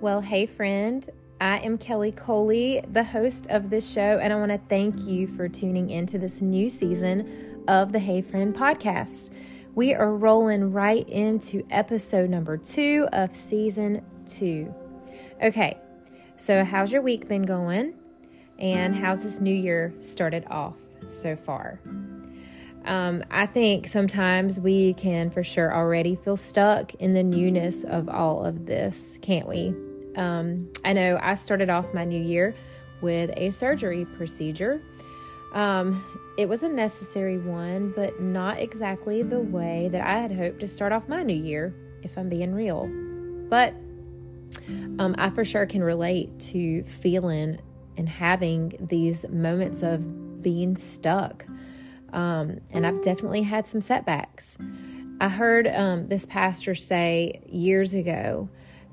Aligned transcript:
Well, 0.00 0.20
hey, 0.20 0.46
friend. 0.46 1.04
I 1.40 1.56
am 1.58 1.76
Kelly 1.76 2.12
Coley, 2.12 2.80
the 2.92 3.02
host 3.02 3.48
of 3.50 3.68
this 3.68 3.92
show, 3.92 4.20
and 4.20 4.32
I 4.32 4.36
want 4.36 4.52
to 4.52 4.60
thank 4.68 5.08
you 5.08 5.26
for 5.26 5.48
tuning 5.48 5.90
into 5.90 6.18
this 6.18 6.40
new 6.40 6.70
season 6.70 7.64
of 7.66 7.90
the 7.90 7.98
Hey 7.98 8.22
Friend 8.22 8.54
podcast. 8.54 9.32
We 9.74 9.94
are 9.94 10.14
rolling 10.14 10.70
right 10.70 11.08
into 11.08 11.66
episode 11.70 12.30
number 12.30 12.56
two 12.56 13.08
of 13.12 13.34
season 13.34 14.04
two. 14.24 14.72
Okay, 15.42 15.76
so 16.36 16.62
how's 16.62 16.92
your 16.92 17.02
week 17.02 17.26
been 17.26 17.42
going? 17.42 17.94
And 18.60 18.94
how's 18.94 19.24
this 19.24 19.40
new 19.40 19.54
year 19.54 19.92
started 19.98 20.44
off 20.48 20.78
so 21.08 21.34
far? 21.34 21.80
Um, 22.84 23.24
I 23.32 23.46
think 23.46 23.88
sometimes 23.88 24.60
we 24.60 24.94
can 24.94 25.28
for 25.30 25.42
sure 25.42 25.74
already 25.74 26.14
feel 26.14 26.36
stuck 26.36 26.94
in 26.94 27.14
the 27.14 27.24
newness 27.24 27.82
of 27.82 28.08
all 28.08 28.44
of 28.44 28.66
this, 28.66 29.18
can't 29.22 29.48
we? 29.48 29.74
Um, 30.18 30.70
I 30.84 30.92
know 30.92 31.18
I 31.22 31.34
started 31.34 31.70
off 31.70 31.94
my 31.94 32.04
new 32.04 32.20
year 32.20 32.54
with 33.00 33.30
a 33.36 33.50
surgery 33.50 34.04
procedure. 34.04 34.82
Um, 35.54 36.04
it 36.36 36.48
was 36.48 36.62
a 36.62 36.68
necessary 36.68 37.38
one, 37.38 37.92
but 37.94 38.20
not 38.20 38.58
exactly 38.58 39.22
the 39.22 39.40
way 39.40 39.88
that 39.92 40.00
I 40.00 40.18
had 40.18 40.32
hoped 40.32 40.60
to 40.60 40.68
start 40.68 40.92
off 40.92 41.08
my 41.08 41.22
new 41.22 41.34
year, 41.34 41.74
if 42.02 42.18
I'm 42.18 42.28
being 42.28 42.54
real. 42.54 42.86
But 43.48 43.74
um, 44.98 45.14
I 45.18 45.30
for 45.30 45.44
sure 45.44 45.66
can 45.66 45.82
relate 45.82 46.38
to 46.40 46.82
feeling 46.82 47.60
and 47.96 48.08
having 48.08 48.74
these 48.80 49.28
moments 49.28 49.82
of 49.82 50.42
being 50.42 50.76
stuck. 50.76 51.46
Um, 52.12 52.60
and 52.70 52.86
I've 52.86 53.02
definitely 53.02 53.42
had 53.42 53.66
some 53.66 53.80
setbacks. 53.80 54.58
I 55.20 55.28
heard 55.28 55.66
um, 55.66 56.08
this 56.08 56.26
pastor 56.26 56.74
say 56.74 57.40
years 57.46 57.94
ago 57.94 58.48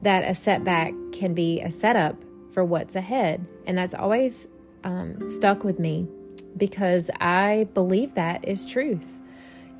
that 0.05 0.23
a 0.23 0.35
setback 0.35 0.93
can 1.11 1.33
be 1.33 1.61
a 1.61 1.71
setup 1.71 2.15
for 2.51 2.63
what's 2.63 2.95
ahead. 2.95 3.45
And 3.65 3.77
that's 3.77 3.95
always 3.95 4.47
um, 4.83 5.19
stuck 5.25 5.63
with 5.63 5.79
me 5.79 6.07
because 6.55 7.09
I 7.19 7.67
believe 7.73 8.13
that 8.13 8.47
is 8.47 8.65
truth. 8.65 9.19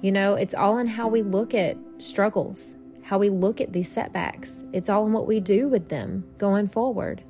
You 0.01 0.11
know, 0.11 0.33
it's 0.33 0.55
all 0.55 0.79
in 0.79 0.87
how 0.87 1.07
we 1.07 1.21
look 1.21 1.53
at 1.53 1.77
struggles, 1.99 2.75
how 3.03 3.19
we 3.19 3.29
look 3.29 3.61
at 3.61 3.71
these 3.71 3.89
setbacks. 3.89 4.65
It's 4.73 4.89
all 4.89 5.05
in 5.05 5.13
what 5.13 5.27
we 5.27 5.39
do 5.39 5.67
with 5.67 5.89
them 5.89 6.25
going 6.39 6.67
forward. 6.67 7.23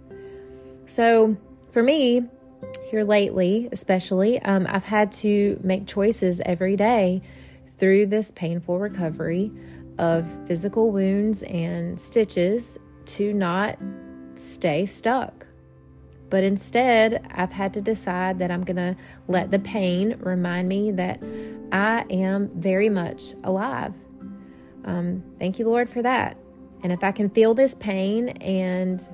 So, 0.85 1.35
for 1.71 1.83
me, 1.83 2.23
here 2.89 3.03
lately, 3.03 3.67
especially, 3.71 4.41
um, 4.43 4.65
I've 4.69 4.85
had 4.85 5.11
to 5.13 5.59
make 5.63 5.85
choices 5.85 6.41
every 6.45 6.77
day 6.77 7.21
through 7.77 8.05
this 8.05 8.31
painful 8.31 8.79
recovery 8.79 9.51
of 9.97 10.47
physical 10.47 10.91
wounds 10.91 11.43
and 11.43 11.99
stitches 11.99 12.77
to 13.07 13.33
not 13.33 13.77
stay 14.33 14.85
stuck. 14.85 15.47
But 16.29 16.43
instead, 16.43 17.25
I've 17.31 17.51
had 17.51 17.73
to 17.75 17.81
decide 17.81 18.39
that 18.39 18.51
I'm 18.51 18.63
going 18.63 18.77
to 18.77 18.95
let 19.27 19.51
the 19.51 19.59
pain 19.59 20.17
remind 20.19 20.67
me 20.67 20.91
that 20.91 21.23
I 21.71 22.05
am 22.09 22.49
very 22.55 22.89
much 22.89 23.33
alive. 23.43 23.93
Um, 24.85 25.23
thank 25.39 25.59
you, 25.59 25.65
Lord, 25.65 25.89
for 25.89 26.01
that. 26.01 26.37
And 26.83 26.91
if 26.91 27.03
I 27.03 27.11
can 27.11 27.29
feel 27.29 27.53
this 27.53 27.75
pain 27.75 28.29
and 28.29 29.05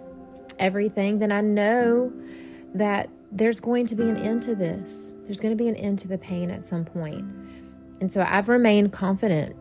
everything, 0.59 1.20
then 1.20 1.31
I 1.31 1.42
know 1.42 2.11
that 2.73 3.09
there's 3.31 3.59
going 3.59 3.86
to 3.88 3.95
be 3.95 4.03
an 4.03 4.17
end 4.17 4.44
to 4.44 4.55
this. 4.55 5.14
There's 5.23 5.39
going 5.39 5.55
to 5.55 5.61
be 5.61 5.70
an 5.70 5.76
end 5.76 6.00
to 6.00 6.08
the 6.08 6.17
pain 6.17 6.52
at 6.52 6.66
some 6.66 6.83
point. 6.83 7.23
And 8.02 8.11
so 8.11 8.26
I've 8.28 8.50
remained 8.50 8.92
confident 8.92 9.55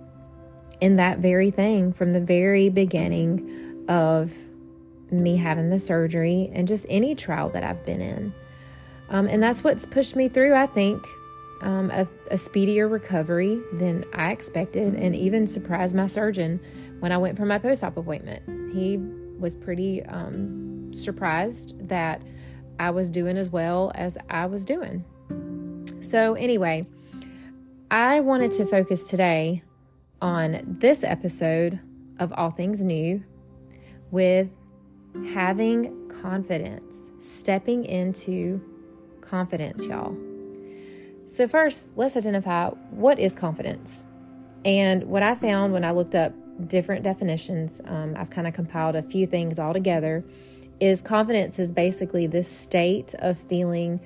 in 0.80 0.96
that 0.96 1.18
very 1.18 1.50
thing 1.50 1.92
from 1.92 2.12
the 2.12 2.20
very 2.20 2.68
beginning 2.68 3.69
of 3.90 4.32
me 5.10 5.36
having 5.36 5.68
the 5.68 5.78
surgery 5.78 6.50
and 6.54 6.66
just 6.66 6.86
any 6.88 7.14
trial 7.14 7.48
that 7.50 7.64
I've 7.64 7.84
been 7.84 8.00
in. 8.00 8.32
Um, 9.10 9.26
and 9.26 9.42
that's 9.42 9.64
what's 9.64 9.84
pushed 9.84 10.14
me 10.14 10.28
through, 10.28 10.54
I 10.54 10.66
think, 10.66 11.04
um, 11.62 11.90
a, 11.90 12.06
a, 12.30 12.38
speedier 12.38 12.88
recovery 12.88 13.60
than 13.74 14.04
I 14.14 14.30
expected, 14.30 14.94
and 14.94 15.14
even 15.14 15.46
surprised 15.46 15.94
my 15.94 16.06
surgeon 16.06 16.60
when 17.00 17.12
I 17.12 17.18
went 17.18 17.36
for 17.36 17.44
my 17.44 17.58
post 17.58 17.84
op 17.84 17.96
appointment. 17.96 18.74
He 18.74 18.96
was 19.38 19.54
pretty 19.54 20.02
um, 20.04 20.94
surprised 20.94 21.88
that 21.88 22.22
I 22.78 22.90
was 22.90 23.10
doing 23.10 23.36
as 23.36 23.50
well 23.50 23.92
as 23.94 24.16
I 24.30 24.46
was 24.46 24.64
doing. 24.64 25.04
So, 26.00 26.34
anyway, 26.34 26.86
I 27.90 28.20
wanted 28.20 28.52
to 28.52 28.64
focus 28.64 29.10
today 29.10 29.62
on 30.22 30.76
this 30.80 31.04
episode 31.04 31.80
of 32.18 32.32
All 32.32 32.50
Things 32.50 32.82
New 32.82 33.22
with 34.10 34.48
having 35.32 36.08
confidence, 36.08 37.12
stepping 37.20 37.84
into 37.84 38.60
confidence, 39.20 39.86
y'all. 39.86 40.16
So, 41.26 41.46
first, 41.46 41.92
let's 41.96 42.16
identify 42.16 42.70
what 42.90 43.18
is 43.18 43.34
confidence. 43.34 44.06
And 44.64 45.04
what 45.04 45.22
I 45.22 45.34
found 45.34 45.72
when 45.72 45.84
I 45.84 45.92
looked 45.92 46.14
up 46.14 46.34
different 46.66 47.04
definitions, 47.04 47.80
um, 47.86 48.14
I've 48.16 48.30
kind 48.30 48.46
of 48.46 48.54
compiled 48.54 48.96
a 48.96 49.02
few 49.02 49.26
things 49.26 49.58
all 49.58 49.72
together. 49.72 50.24
Is 50.80 51.02
confidence 51.02 51.58
is 51.58 51.72
basically 51.72 52.26
this 52.26 52.50
state 52.50 53.14
of 53.18 53.38
feeling 53.38 54.00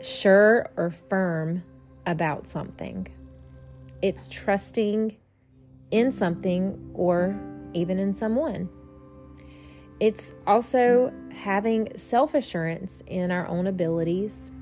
sure 0.00 0.68
or 0.76 0.90
firm 0.90 1.62
about 2.06 2.46
something. 2.46 3.06
It's 4.02 4.28
trusting 4.28 5.16
in 5.90 6.12
something 6.12 6.90
or 6.94 7.38
even 7.72 7.98
in 7.98 8.12
someone. 8.12 8.68
It's 10.00 10.32
also 10.46 11.12
having 11.32 11.88
self 11.96 12.34
assurance 12.34 13.02
in 13.06 13.30
our 13.30 13.46
own 13.48 13.66
abilities 13.66 14.52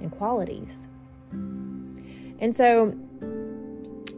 and 0.00 0.10
qualities. 0.10 0.88
And 1.30 2.54
so 2.54 2.96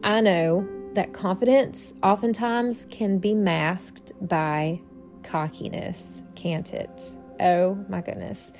I 0.02 0.20
know 0.20 0.68
that 0.94 1.12
confidence 1.12 1.94
oftentimes 2.02 2.86
can 2.86 3.18
be 3.18 3.34
masked 3.34 4.12
by 4.20 4.80
cockiness, 5.22 6.22
can't 6.34 6.72
it? 6.72 7.16
Oh 7.40 7.74
my 7.88 8.00
goodness. 8.00 8.52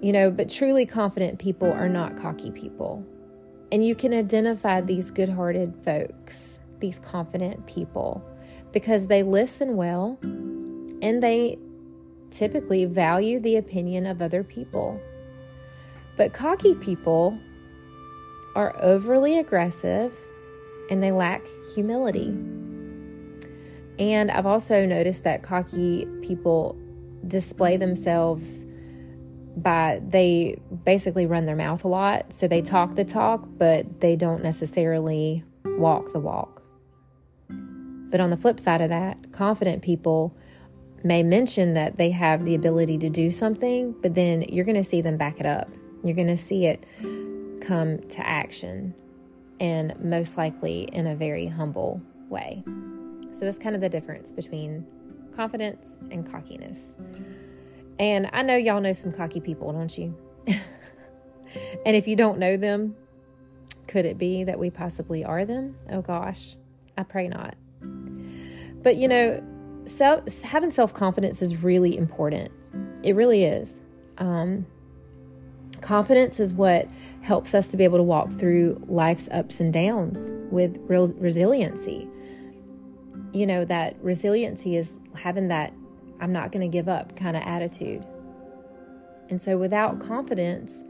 You 0.00 0.12
know, 0.12 0.30
but 0.30 0.48
truly 0.48 0.86
confident 0.86 1.38
people 1.38 1.72
are 1.72 1.88
not 1.88 2.16
cocky 2.16 2.50
people. 2.50 3.04
And 3.70 3.86
you 3.86 3.94
can 3.94 4.12
identify 4.12 4.80
these 4.80 5.10
good 5.10 5.28
hearted 5.28 5.74
folks, 5.84 6.60
these 6.80 6.98
confident 6.98 7.66
people, 7.66 8.22
because 8.72 9.06
they 9.06 9.22
listen 9.22 9.76
well 9.76 10.18
and 11.02 11.22
they 11.22 11.58
typically 12.30 12.86
value 12.86 13.38
the 13.38 13.56
opinion 13.56 14.06
of 14.06 14.22
other 14.22 14.42
people. 14.42 14.98
But 16.16 16.32
cocky 16.32 16.74
people 16.76 17.38
are 18.54 18.74
overly 18.80 19.38
aggressive 19.38 20.16
and 20.88 21.02
they 21.02 21.12
lack 21.12 21.42
humility. 21.74 22.28
And 23.98 24.30
I've 24.30 24.46
also 24.46 24.86
noticed 24.86 25.24
that 25.24 25.42
cocky 25.42 26.06
people 26.22 26.78
display 27.26 27.76
themselves 27.76 28.66
by 29.56 30.00
they 30.06 30.58
basically 30.84 31.26
run 31.26 31.44
their 31.44 31.56
mouth 31.56 31.84
a 31.84 31.88
lot. 31.88 32.32
So 32.32 32.48
they 32.48 32.62
talk 32.62 32.94
the 32.94 33.04
talk, 33.04 33.46
but 33.58 34.00
they 34.00 34.16
don't 34.16 34.42
necessarily 34.42 35.44
walk 35.64 36.12
the 36.12 36.20
walk. 36.20 36.62
But 37.48 38.20
on 38.20 38.30
the 38.30 38.36
flip 38.36 38.60
side 38.60 38.80
of 38.80 38.88
that, 38.88 39.32
confident 39.32 39.82
people 39.82 40.34
may 41.04 41.22
mention 41.22 41.74
that 41.74 41.96
they 41.96 42.10
have 42.10 42.44
the 42.44 42.54
ability 42.54 42.98
to 42.98 43.10
do 43.10 43.30
something, 43.30 43.94
but 44.02 44.14
then 44.14 44.42
you're 44.42 44.64
going 44.64 44.76
to 44.76 44.84
see 44.84 45.00
them 45.00 45.16
back 45.16 45.40
it 45.40 45.46
up. 45.46 45.68
You're 46.04 46.14
going 46.14 46.28
to 46.28 46.36
see 46.36 46.66
it 46.66 46.84
come 47.60 47.98
to 48.08 48.26
action, 48.26 48.94
and 49.60 49.98
most 50.02 50.36
likely 50.36 50.82
in 50.92 51.06
a 51.06 51.14
very 51.14 51.46
humble 51.46 52.00
way. 52.28 52.62
So 53.30 53.44
that's 53.44 53.58
kind 53.58 53.74
of 53.74 53.80
the 53.80 53.88
difference 53.88 54.32
between 54.32 54.86
confidence 55.34 56.00
and 56.10 56.30
cockiness. 56.30 56.96
And 57.98 58.28
I 58.32 58.42
know 58.42 58.56
y'all 58.56 58.80
know 58.80 58.92
some 58.92 59.12
cocky 59.12 59.40
people, 59.40 59.72
don't 59.72 59.96
you? 59.96 60.16
and 61.86 61.96
if 61.96 62.08
you 62.08 62.16
don't 62.16 62.38
know 62.38 62.56
them, 62.56 62.96
could 63.86 64.04
it 64.04 64.18
be 64.18 64.44
that 64.44 64.58
we 64.58 64.70
possibly 64.70 65.24
are 65.24 65.44
them? 65.44 65.76
Oh 65.90 66.02
gosh, 66.02 66.56
I 66.96 67.02
pray 67.02 67.28
not. 67.28 67.54
But 68.82 68.96
you 68.96 69.08
know, 69.08 69.42
so 69.96 70.22
having 70.44 70.70
self 70.70 70.94
confidence 70.94 71.42
is 71.42 71.62
really 71.62 71.96
important. 71.96 72.50
It 73.02 73.14
really 73.14 73.44
is. 73.44 73.82
Um, 74.18 74.66
confidence 75.80 76.40
is 76.40 76.52
what 76.52 76.88
helps 77.22 77.54
us 77.54 77.68
to 77.68 77.76
be 77.76 77.84
able 77.84 77.98
to 77.98 78.02
walk 78.02 78.30
through 78.30 78.82
life's 78.86 79.28
ups 79.30 79.60
and 79.60 79.72
downs 79.72 80.32
with 80.50 80.78
real 80.88 81.12
resiliency. 81.14 82.08
You 83.32 83.46
know, 83.46 83.64
that 83.64 83.96
resiliency 84.02 84.76
is 84.76 84.98
having 85.14 85.48
that 85.48 85.72
I'm 86.20 86.32
not 86.32 86.52
going 86.52 86.68
to 86.68 86.72
give 86.72 86.88
up 86.88 87.16
kind 87.16 87.36
of 87.36 87.42
attitude. 87.42 88.06
And 89.28 89.42
so 89.42 89.58
without 89.58 90.00
confidence, 90.00 90.84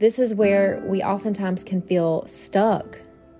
this 0.00 0.18
is 0.18 0.34
where 0.34 0.82
we 0.86 1.02
oftentimes 1.02 1.62
can 1.62 1.82
feel 1.82 2.26
stuck 2.26 2.98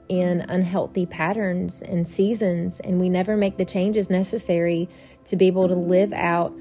in 0.08 0.40
unhealthy 0.42 1.06
patterns 1.06 1.82
and 1.82 2.06
seasons, 2.06 2.80
and 2.80 2.98
we 2.98 3.08
never 3.08 3.36
make 3.36 3.56
the 3.56 3.64
changes 3.64 4.08
necessary 4.08 4.88
to 5.24 5.36
be 5.36 5.46
able 5.46 5.68
to 5.68 5.74
live 5.74 6.12
out 6.12 6.54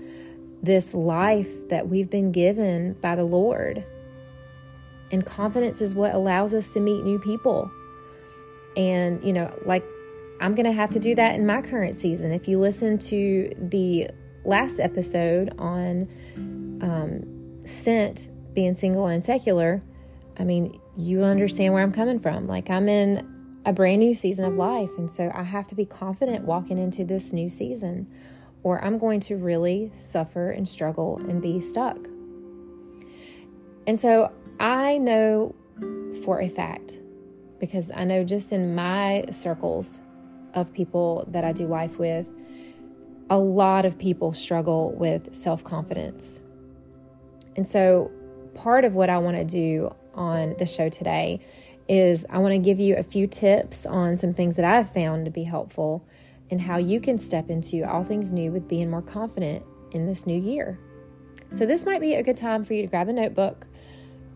this 0.62 0.94
life 0.94 1.70
that 1.70 1.88
we've 1.88 2.10
been 2.10 2.32
given 2.32 2.94
by 2.94 3.16
the 3.16 3.24
Lord. 3.24 3.86
And 5.12 5.26
confidence 5.26 5.82
is 5.82 5.96
what 5.96 6.14
allows 6.14 6.54
us 6.54 6.74
to 6.74 6.80
meet 6.80 7.04
new 7.04 7.20
people. 7.20 7.72
And, 8.76 9.24
you 9.24 9.32
know, 9.32 9.54
like 9.66 9.84
I'm 10.42 10.54
going 10.54 10.66
to 10.66 10.74
have 10.74 10.90
to 10.92 11.00
do 11.00 11.16
that 11.16 11.36
in 11.36 11.46
my 11.46 11.62
current 11.62 11.96
season. 11.96 12.32
If 12.32 12.48
you 12.48 12.60
listen 12.60 12.98
to 13.00 13.52
the 13.58 14.10
last 14.46 14.80
episode 14.80 15.54
on 15.58 16.08
um, 16.82 17.66
Sent 17.66 18.30
being 18.54 18.74
single 18.74 19.08
and 19.08 19.24
secular, 19.24 19.82
I 20.38 20.44
mean, 20.44 20.80
you 20.98 21.24
understand 21.24 21.74
where 21.74 21.84
I'm 21.84 21.92
coming 21.92 22.20
from. 22.20 22.48
Like, 22.48 22.70
I'm 22.70 22.90
in 22.90 23.28
a 23.68 23.74
brand 23.74 24.00
new 24.00 24.14
season 24.14 24.46
of 24.46 24.58
life. 24.58 24.90
And 24.98 25.12
so 25.12 25.30
I 25.36 25.44
have 25.44 25.68
to 25.68 25.76
be 25.76 25.86
confident 25.86 26.46
walking 26.46 26.78
into 26.78 27.04
this 27.04 27.34
new 27.34 27.50
season, 27.50 28.08
or 28.64 28.84
I'm 28.84 28.98
going 28.98 29.20
to 29.22 29.36
really 29.36 29.92
suffer 29.94 30.52
and 30.52 30.68
struggle 30.68 31.18
and 31.28 31.42
be 31.42 31.60
stuck. 31.60 31.98
And 33.86 34.00
so 34.00 34.32
I 34.58 34.98
know 34.98 35.54
for 36.24 36.42
a 36.42 36.48
fact, 36.48 36.98
because 37.60 37.92
I 37.92 38.06
know 38.06 38.24
just 38.24 38.54
in 38.54 38.74
my 38.74 39.26
circles 39.32 40.00
of 40.54 40.74
people 40.74 41.26
that 41.28 41.44
I 41.44 41.52
do 41.52 41.68
life 41.68 42.00
with, 42.00 42.26
a 43.30 43.38
lot 43.38 43.86
of 43.86 44.00
people 44.00 44.32
struggle 44.32 44.94
with 44.94 45.36
self 45.36 45.66
confidence. 45.66 46.40
And 47.58 47.68
so, 47.68 48.12
part 48.54 48.86
of 48.86 48.96
what 48.96 49.10
I 49.10 49.18
want 49.18 49.36
to 49.36 49.44
do 49.44 49.94
on 50.14 50.56
the 50.58 50.66
show 50.66 50.88
today 50.88 51.42
is 51.88 52.26
I 52.30 52.40
want 52.40 52.54
to 52.54 52.60
give 52.60 52.80
you 52.80 52.96
a 52.96 53.04
few 53.04 53.28
tips 53.28 53.86
on 53.86 54.18
some 54.18 54.34
things 54.34 54.56
that 54.56 54.66
I've 54.66 54.92
found 54.92 55.26
to 55.26 55.32
be 55.32 55.44
helpful 55.44 56.06
and 56.50 56.62
how 56.62 56.78
you 56.78 57.00
can 57.00 57.18
step 57.18 57.50
into 57.50 57.84
all 57.84 58.04
things 58.04 58.32
new 58.32 58.52
with 58.52 58.68
being 58.68 58.90
more 58.90 59.02
confident 59.02 59.64
in 59.92 60.06
this 60.06 60.26
new 60.26 60.40
year. 60.40 60.80
So, 61.50 61.66
this 61.66 61.86
might 61.86 62.02
be 62.02 62.16
a 62.16 62.24
good 62.24 62.38
time 62.38 62.66
for 62.66 62.74
you 62.74 62.82
to 62.82 62.88
grab 62.88 63.08
a 63.08 63.14
notebook. 63.14 63.66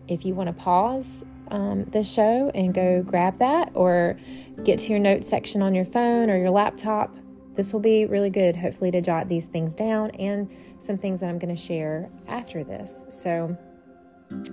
If 0.08 0.24
you 0.24 0.34
want 0.34 0.48
to 0.48 0.52
pause 0.52 1.24
um, 1.48 1.84
the 1.84 2.02
show 2.02 2.50
and 2.54 2.72
go 2.72 3.02
grab 3.02 3.38
that, 3.38 3.70
or 3.74 4.18
get 4.64 4.78
to 4.80 4.90
your 4.90 4.98
notes 4.98 5.28
section 5.28 5.62
on 5.62 5.74
your 5.74 5.84
phone 5.84 6.30
or 6.30 6.38
your 6.38 6.50
laptop, 6.50 7.14
this 7.54 7.72
will 7.72 7.80
be 7.80 8.06
really 8.06 8.30
good, 8.30 8.56
hopefully, 8.56 8.90
to 8.92 9.02
jot 9.02 9.28
these 9.28 9.46
things 9.46 9.74
down 9.74 10.10
and 10.12 10.50
some 10.80 10.96
things 10.96 11.20
that 11.20 11.28
I'm 11.28 11.38
going 11.38 11.54
to 11.54 11.60
share 11.60 12.08
after 12.28 12.64
this. 12.64 13.04
So, 13.10 13.56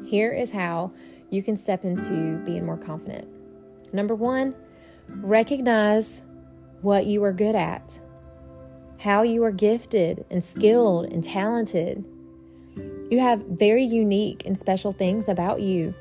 here 0.05 0.33
is 0.33 0.51
how 0.51 0.91
you 1.29 1.43
can 1.43 1.55
step 1.55 1.83
into 1.83 2.37
being 2.45 2.65
more 2.65 2.77
confident. 2.77 3.27
Number 3.93 4.15
one, 4.15 4.55
recognize 5.07 6.21
what 6.81 7.05
you 7.05 7.23
are 7.23 7.33
good 7.33 7.55
at, 7.55 7.99
how 8.99 9.23
you 9.23 9.43
are 9.43 9.51
gifted 9.51 10.25
and 10.29 10.43
skilled 10.43 11.05
and 11.11 11.23
talented. 11.23 12.03
You 13.09 13.19
have 13.19 13.39
very 13.41 13.83
unique 13.83 14.43
and 14.45 14.57
special 14.57 14.91
things 14.91 15.27
about 15.27 15.61
you 15.61 15.93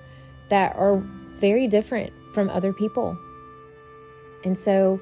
that 0.51 0.77
are 0.77 0.97
very 1.37 1.67
different 1.67 2.13
from 2.33 2.51
other 2.51 2.73
people. 2.73 3.17
And 4.45 4.57
so, 4.57 5.01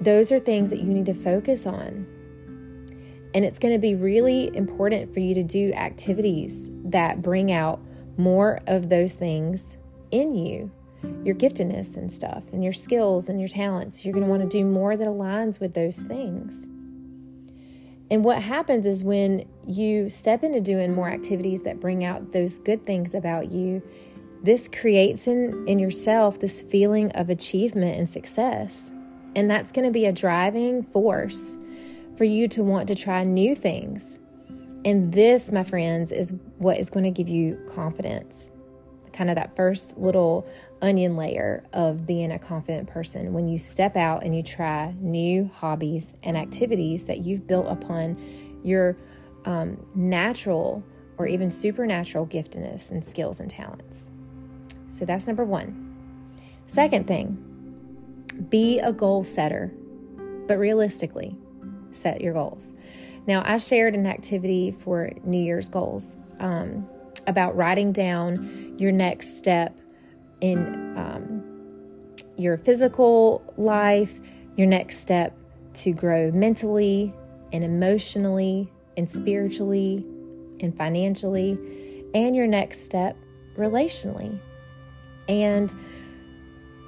those 0.00 0.32
are 0.32 0.38
things 0.38 0.70
that 0.70 0.80
you 0.80 0.86
need 0.86 1.06
to 1.06 1.14
focus 1.14 1.66
on. 1.66 2.06
And 3.32 3.44
it's 3.44 3.58
going 3.58 3.74
to 3.74 3.80
be 3.80 3.94
really 3.94 4.54
important 4.54 5.12
for 5.12 5.20
you 5.20 5.34
to 5.34 5.42
do 5.42 5.72
activities 5.72 6.70
that 6.84 7.22
bring 7.22 7.50
out 7.50 7.80
more 8.16 8.60
of 8.66 8.88
those 8.88 9.14
things 9.14 9.76
in 10.10 10.34
you 10.34 10.70
your 11.24 11.34
giftedness 11.34 11.96
and 11.96 12.10
stuff, 12.10 12.44
and 12.52 12.62
your 12.62 12.72
skills 12.72 13.28
and 13.28 13.40
your 13.40 13.48
talents. 13.48 14.04
You're 14.04 14.12
going 14.12 14.24
to 14.24 14.30
want 14.30 14.42
to 14.42 14.48
do 14.48 14.64
more 14.64 14.96
that 14.96 15.06
aligns 15.06 15.60
with 15.60 15.74
those 15.74 15.98
things. 15.98 16.68
And 18.10 18.24
what 18.24 18.42
happens 18.42 18.86
is 18.86 19.02
when 19.02 19.48
you 19.66 20.08
step 20.08 20.44
into 20.44 20.60
doing 20.60 20.94
more 20.94 21.08
activities 21.08 21.62
that 21.62 21.80
bring 21.80 22.04
out 22.04 22.32
those 22.32 22.58
good 22.58 22.86
things 22.86 23.14
about 23.14 23.50
you, 23.50 23.82
this 24.42 24.68
creates 24.68 25.26
in, 25.26 25.64
in 25.66 25.78
yourself 25.78 26.38
this 26.38 26.60
feeling 26.60 27.10
of 27.12 27.30
achievement 27.30 27.98
and 27.98 28.08
success. 28.08 28.92
And 29.34 29.50
that's 29.50 29.72
going 29.72 29.86
to 29.86 29.90
be 29.90 30.04
a 30.04 30.12
driving 30.12 30.82
force 30.82 31.56
for 32.16 32.24
you 32.24 32.46
to 32.48 32.62
want 32.62 32.86
to 32.88 32.94
try 32.94 33.24
new 33.24 33.54
things 33.54 34.20
and 34.84 35.12
this, 35.12 35.50
my 35.50 35.64
friends, 35.64 36.12
is 36.12 36.34
what 36.58 36.78
is 36.78 36.90
going 36.90 37.04
to 37.04 37.10
give 37.10 37.28
you 37.28 37.58
confidence. 37.72 38.50
Kind 39.12 39.30
of 39.30 39.36
that 39.36 39.56
first 39.56 39.96
little 39.96 40.46
onion 40.82 41.16
layer 41.16 41.64
of 41.72 42.04
being 42.04 42.30
a 42.32 42.38
confident 42.38 42.88
person 42.88 43.32
when 43.32 43.48
you 43.48 43.58
step 43.58 43.96
out 43.96 44.24
and 44.24 44.36
you 44.36 44.42
try 44.42 44.94
new 44.98 45.50
hobbies 45.54 46.14
and 46.22 46.36
activities 46.36 47.04
that 47.04 47.24
you've 47.24 47.46
built 47.46 47.66
upon 47.68 48.20
your 48.62 48.96
um, 49.44 49.86
natural 49.94 50.82
or 51.16 51.26
even 51.26 51.50
supernatural 51.50 52.26
giftedness 52.26 52.90
and 52.90 53.04
skills 53.04 53.40
and 53.40 53.48
talents. 53.48 54.10
So 54.88 55.04
that's 55.04 55.26
number 55.26 55.44
one. 55.44 55.80
Second 56.66 57.06
thing, 57.06 58.46
be 58.48 58.80
a 58.80 58.92
goal 58.92 59.24
setter, 59.24 59.72
but 60.46 60.58
realistically, 60.58 61.36
set 61.92 62.20
your 62.20 62.32
goals. 62.32 62.74
Now, 63.26 63.42
I 63.44 63.56
shared 63.56 63.94
an 63.94 64.06
activity 64.06 64.70
for 64.70 65.10
New 65.24 65.42
Year's 65.42 65.68
goals 65.68 66.18
um, 66.40 66.86
about 67.26 67.56
writing 67.56 67.92
down 67.92 68.76
your 68.78 68.92
next 68.92 69.38
step 69.38 69.74
in 70.40 70.58
um, 70.98 71.42
your 72.36 72.56
physical 72.56 73.42
life, 73.56 74.20
your 74.56 74.66
next 74.66 74.98
step 74.98 75.36
to 75.74 75.92
grow 75.92 76.30
mentally 76.32 77.14
and 77.52 77.64
emotionally 77.64 78.70
and 78.96 79.08
spiritually 79.08 80.04
and 80.60 80.76
financially, 80.76 81.58
and 82.14 82.36
your 82.36 82.46
next 82.46 82.84
step 82.84 83.16
relationally. 83.56 84.38
And 85.28 85.74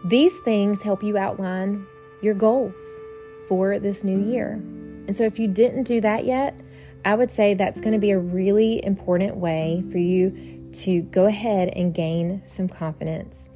these 0.04 0.38
things 0.40 0.82
help 0.82 1.02
you 1.02 1.16
outline 1.16 1.86
your 2.22 2.34
goals 2.34 3.00
for 3.48 3.78
this 3.78 4.04
new 4.04 4.22
year. 4.22 4.62
And 5.06 5.14
so, 5.14 5.24
if 5.24 5.38
you 5.38 5.48
didn't 5.48 5.84
do 5.84 6.00
that 6.00 6.24
yet, 6.24 6.58
I 7.04 7.14
would 7.14 7.30
say 7.30 7.54
that's 7.54 7.80
going 7.80 7.92
to 7.92 7.98
be 7.98 8.10
a 8.10 8.18
really 8.18 8.84
important 8.84 9.36
way 9.36 9.84
for 9.90 9.98
you 9.98 10.68
to 10.72 11.02
go 11.02 11.26
ahead 11.26 11.68
and 11.68 11.94
gain 11.94 12.42
some 12.44 12.68
confidence 12.68 13.50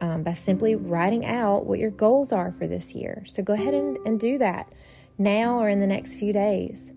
um, 0.00 0.22
by 0.22 0.32
simply 0.32 0.74
writing 0.74 1.24
out 1.26 1.66
what 1.66 1.78
your 1.78 1.90
goals 1.90 2.32
are 2.32 2.52
for 2.52 2.66
this 2.66 2.94
year. 2.94 3.22
So, 3.26 3.42
go 3.42 3.52
ahead 3.52 3.74
and, 3.74 3.98
and 4.06 4.18
do 4.18 4.38
that 4.38 4.72
now 5.18 5.58
or 5.58 5.68
in 5.68 5.80
the 5.80 5.86
next 5.86 6.16
few 6.16 6.32
days. 6.32 6.92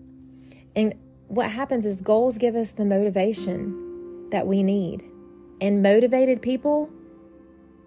And 0.74 0.94
what 1.28 1.50
happens 1.50 1.86
is 1.86 2.00
goals 2.00 2.38
give 2.38 2.56
us 2.56 2.72
the 2.72 2.84
motivation 2.84 4.28
that 4.30 4.46
we 4.46 4.62
need. 4.62 5.04
And 5.60 5.82
motivated 5.82 6.40
people 6.40 6.90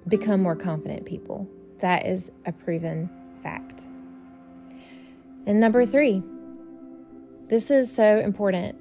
become 0.08 0.42
more 0.42 0.56
confident 0.56 1.06
people. 1.06 1.48
That 1.80 2.06
is 2.06 2.32
a 2.46 2.52
proven 2.52 3.10
fact. 3.42 3.86
And 5.46 5.60
number 5.60 5.86
three, 5.86 6.24
this 7.48 7.70
is 7.70 7.94
so 7.94 8.20
important 8.20 8.78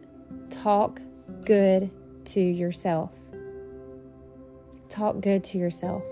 talk 0.51 1.01
good 1.45 1.91
to 2.27 2.41
yourself. 2.41 3.11
Talk 4.89 5.21
good 5.21 5.43
to 5.45 5.59
yourself. 5.59 6.03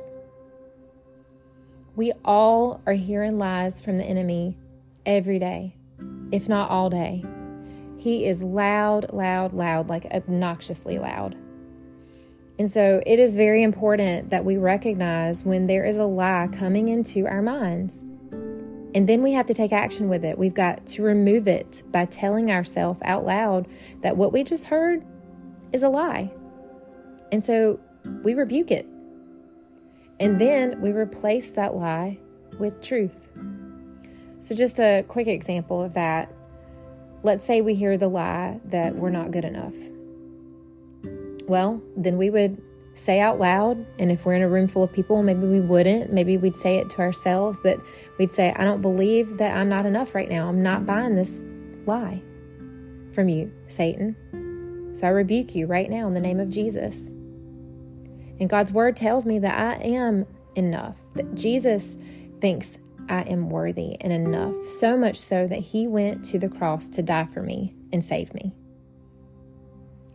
We 1.95 2.13
all 2.25 2.81
are 2.87 2.95
hearing 2.95 3.39
lies 3.39 3.81
from 3.81 3.97
the 3.97 4.05
enemy 4.05 4.57
every 5.05 5.39
day, 5.39 5.75
if 6.33 6.49
not 6.49 6.71
all 6.71 6.91
day. 6.91 7.23
He 7.99 8.25
is 8.25 8.43
loud, 8.43 9.13
loud, 9.13 9.53
loud, 9.53 9.89
like 9.89 10.07
obnoxiously 10.07 10.99
loud. 10.99 11.37
And 12.59 12.71
so 12.71 13.03
it 13.07 13.19
is 13.19 13.37
very 13.37 13.63
important 13.63 14.31
that 14.31 14.45
we 14.45 14.57
recognize 14.57 15.45
when 15.45 15.67
there 15.67 15.85
is 15.85 15.99
a 15.99 16.05
lie 16.05 16.49
coming 16.53 16.89
into 16.89 17.27
our 17.27 17.43
minds. 17.43 18.05
And 18.95 19.09
then 19.09 19.23
we 19.23 19.33
have 19.33 19.47
to 19.47 19.55
take 19.55 19.73
action 19.73 20.09
with 20.09 20.25
it. 20.25 20.37
We've 20.37 20.55
got 20.55 20.87
to 20.89 21.03
remove 21.03 21.47
it 21.47 21.83
by 21.91 22.07
telling 22.07 22.51
ourselves 22.51 23.01
out 23.05 23.25
loud 23.25 23.69
that 24.01 24.17
what 24.17 24.33
we 24.33 24.43
just 24.43 24.67
heard 24.67 25.05
is 25.73 25.83
a 25.83 25.89
lie. 25.89 26.33
And 27.31 27.45
so 27.45 27.79
we 28.23 28.35
rebuke 28.35 28.71
it. 28.71 28.87
And 30.19 30.39
then 30.39 30.81
we 30.81 30.91
replace 30.91 31.51
that 31.53 31.75
lie 31.75 32.19
with 32.59 32.83
truth. 32.83 33.29
So, 34.41 34.55
just 34.55 34.79
a 34.79 35.05
quick 35.07 35.29
example 35.29 35.83
of 35.83 35.95
that. 35.95 36.33
Let's 37.23 37.45
say 37.45 37.61
we 37.61 37.75
hear 37.75 37.97
the 37.97 38.09
lie 38.09 38.61
that 38.67 38.97
we're 38.97 39.11
not 39.11 39.31
good 39.31 39.45
enough. 39.45 39.75
Well, 41.47 41.83
then 41.97 42.17
we 42.17 42.31
would 42.31 42.61
say 43.01 43.21
out 43.21 43.39
loud. 43.39 43.85
And 43.99 44.13
if 44.13 44.25
we're 44.25 44.35
in 44.35 44.43
a 44.43 44.49
room 44.49 44.69
full 44.69 44.83
of 44.83 44.93
people, 44.93 45.23
maybe 45.23 45.47
we 45.47 45.61
wouldn't. 45.61 46.13
Maybe 46.13 46.37
we'd 46.37 46.57
say 46.57 46.77
it 46.77 46.91
to 46.91 47.01
ourselves, 47.01 47.61
but 47.63 47.81
we'd 48.19 48.33
say, 48.33 48.53
I 48.55 48.65
don't 48.65 48.83
believe 48.83 49.39
that 49.39 49.57
I'm 49.57 49.69
not 49.69 49.87
enough 49.87 50.15
right 50.15 50.29
now. 50.29 50.49
I'm 50.49 50.63
not 50.63 50.87
buying 50.87 51.17
this 51.17 51.41
lie 51.87 52.23
from 53.13 53.29
you, 53.29 53.53
Satan. 53.67 54.17
So 54.95 55.07
I 55.07 55.11
rebuke 55.11 55.55
you 55.55 55.67
right 55.67 55.89
now 55.89 56.07
in 56.07 56.15
the 56.15 56.21
name 56.21 56.41
of 56.41 56.49
Jesus. 56.49 57.11
And 58.39 58.49
God's 58.49 58.73
word 58.73 58.97
tells 58.97 59.27
me 59.27 59.39
that 59.39 59.59
I 59.59 59.83
am 59.83 60.27
enough, 60.55 60.97
that 61.15 61.35
Jesus 61.35 61.97
thinks 62.41 62.79
I 63.09 63.23
am 63.23 63.51
worthy 63.51 64.01
and 64.01 64.13
enough, 64.13 64.67
so 64.67 64.97
much 64.97 65.17
so 65.17 65.47
that 65.47 65.59
he 65.59 65.87
went 65.87 66.25
to 66.27 66.39
the 66.39 66.49
cross 66.49 66.89
to 66.91 67.03
die 67.03 67.27
for 67.27 67.43
me 67.43 67.75
and 67.93 68.05
save 68.05 68.33
me. 68.35 68.55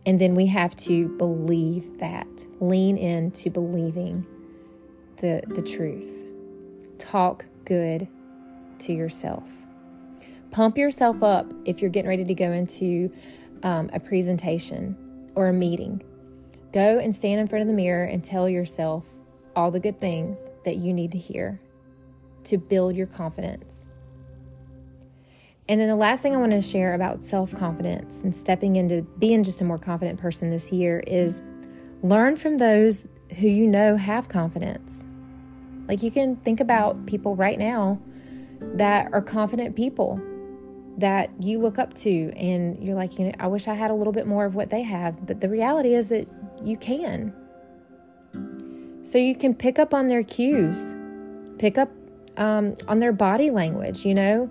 And 0.06 0.20
then 0.20 0.36
we 0.36 0.46
have 0.46 0.76
to 0.76 1.08
believe 1.18 1.98
that, 1.98 2.46
lean 2.60 2.96
into 2.96 3.50
believing 3.50 4.24
the, 5.16 5.42
the 5.48 5.60
truth. 5.60 6.08
Talk 6.98 7.44
good 7.64 8.06
to 8.78 8.92
yourself. 8.92 9.48
Pump 10.52 10.78
yourself 10.78 11.22
up 11.22 11.52
if 11.64 11.82
you're 11.82 11.90
getting 11.90 12.08
ready 12.08 12.24
to 12.24 12.34
go 12.34 12.52
into 12.52 13.12
um, 13.64 13.90
a 13.92 13.98
presentation 13.98 14.96
or 15.34 15.48
a 15.48 15.52
meeting. 15.52 16.02
Go 16.72 16.98
and 16.98 17.14
stand 17.14 17.40
in 17.40 17.48
front 17.48 17.62
of 17.62 17.68
the 17.68 17.74
mirror 17.74 18.04
and 18.04 18.22
tell 18.22 18.48
yourself 18.48 19.04
all 19.56 19.70
the 19.70 19.80
good 19.80 20.00
things 20.00 20.48
that 20.64 20.76
you 20.76 20.92
need 20.92 21.10
to 21.12 21.18
hear 21.18 21.60
to 22.44 22.58
build 22.58 22.94
your 22.94 23.06
confidence. 23.06 23.88
And 25.68 25.80
then 25.80 25.88
the 25.88 25.96
last 25.96 26.22
thing 26.22 26.34
I 26.34 26.38
want 26.38 26.52
to 26.52 26.62
share 26.62 26.94
about 26.94 27.22
self 27.22 27.56
confidence 27.56 28.22
and 28.22 28.34
stepping 28.34 28.76
into 28.76 29.02
being 29.18 29.42
just 29.42 29.60
a 29.60 29.64
more 29.64 29.78
confident 29.78 30.20
person 30.20 30.50
this 30.50 30.70
year 30.72 31.02
is 31.06 31.42
learn 32.02 32.36
from 32.36 32.58
those 32.58 33.08
who 33.38 33.48
you 33.48 33.66
know 33.66 33.96
have 33.96 34.28
confidence. 34.28 35.06
Like 35.88 36.02
you 36.02 36.10
can 36.10 36.36
think 36.36 36.60
about 36.60 37.06
people 37.06 37.34
right 37.34 37.58
now 37.58 38.00
that 38.60 39.12
are 39.12 39.22
confident 39.22 39.76
people 39.76 40.20
that 40.98 41.30
you 41.40 41.58
look 41.58 41.78
up 41.78 41.94
to 41.94 42.32
and 42.36 42.82
you're 42.82 42.94
like, 42.94 43.18
you 43.18 43.26
know, 43.26 43.32
I 43.38 43.48
wish 43.48 43.68
I 43.68 43.74
had 43.74 43.90
a 43.90 43.94
little 43.94 44.12
bit 44.12 44.26
more 44.26 44.44
of 44.44 44.54
what 44.54 44.70
they 44.70 44.82
have. 44.82 45.26
But 45.26 45.40
the 45.40 45.48
reality 45.48 45.94
is 45.94 46.08
that 46.08 46.28
you 46.64 46.76
can. 46.76 47.34
So 49.02 49.18
you 49.18 49.34
can 49.34 49.54
pick 49.54 49.78
up 49.78 49.92
on 49.92 50.08
their 50.08 50.22
cues, 50.22 50.94
pick 51.58 51.76
up 51.76 51.90
um, 52.36 52.76
on 52.88 52.98
their 52.98 53.12
body 53.12 53.50
language, 53.50 54.04
you 54.04 54.14
know, 54.14 54.50